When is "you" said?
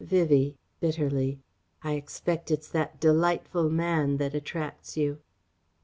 4.97-5.19